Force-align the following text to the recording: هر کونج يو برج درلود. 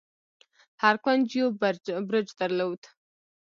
هر 0.83 0.95
کونج 1.03 1.27
يو 1.39 1.47
برج 2.09 2.29
درلود. 2.39 2.81